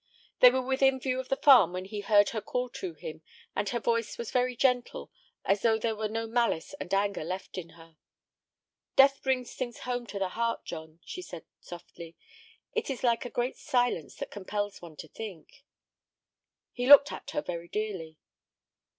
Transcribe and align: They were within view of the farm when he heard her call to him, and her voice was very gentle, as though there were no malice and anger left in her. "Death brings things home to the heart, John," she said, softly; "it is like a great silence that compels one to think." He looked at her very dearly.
They 0.39 0.49
were 0.49 0.63
within 0.65 0.99
view 0.99 1.19
of 1.19 1.29
the 1.29 1.35
farm 1.35 1.73
when 1.73 1.85
he 1.85 1.99
heard 2.01 2.29
her 2.29 2.41
call 2.41 2.69
to 2.69 2.95
him, 2.95 3.21
and 3.55 3.69
her 3.69 3.79
voice 3.79 4.17
was 4.17 4.31
very 4.31 4.55
gentle, 4.55 5.11
as 5.45 5.61
though 5.61 5.77
there 5.77 5.95
were 5.95 6.07
no 6.09 6.25
malice 6.25 6.73
and 6.79 6.91
anger 6.91 7.23
left 7.23 7.55
in 7.55 7.69
her. 7.77 7.97
"Death 8.95 9.21
brings 9.21 9.53
things 9.53 9.81
home 9.81 10.07
to 10.07 10.17
the 10.17 10.29
heart, 10.29 10.65
John," 10.65 11.01
she 11.05 11.21
said, 11.21 11.45
softly; 11.59 12.15
"it 12.73 12.89
is 12.89 13.03
like 13.03 13.25
a 13.25 13.29
great 13.29 13.57
silence 13.57 14.15
that 14.15 14.31
compels 14.31 14.81
one 14.81 14.95
to 14.95 15.07
think." 15.07 15.63
He 16.71 16.87
looked 16.87 17.11
at 17.11 17.29
her 17.29 17.41
very 17.43 17.67
dearly. 17.67 18.17